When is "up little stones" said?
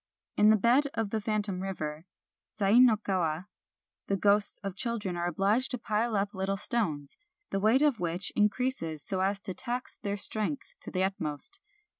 6.15-7.17